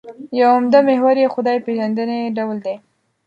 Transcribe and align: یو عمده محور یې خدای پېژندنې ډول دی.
یو 0.39 0.49
عمده 0.57 0.79
محور 0.89 1.15
یې 1.21 1.27
خدای 1.33 1.57
پېژندنې 1.65 2.33
ډول 2.37 2.57
دی. 2.65 2.75